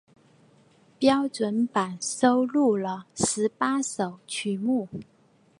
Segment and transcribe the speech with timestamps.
[0.97, 4.87] 标准版收录了十八首曲目。